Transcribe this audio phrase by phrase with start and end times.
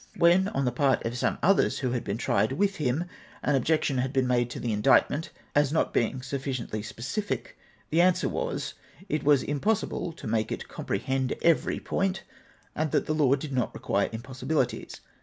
[0.15, 3.03] When, on the part of some others who had been tried with him,
[3.43, 7.55] an objection had been made to the indictment as not being sufficiently specific,
[7.91, 8.73] the answer was,
[9.09, 12.23] it was impossible to make it comprehend every point,
[12.75, 15.01] and that the law did not require impossibilities.